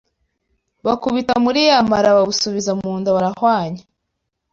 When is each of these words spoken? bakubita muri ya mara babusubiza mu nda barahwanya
bakubita 0.85 1.33
muri 1.45 1.61
ya 1.69 1.79
mara 1.91 2.09
babusubiza 2.17 2.71
mu 2.81 2.91
nda 2.99 3.11
barahwanya 3.15 3.83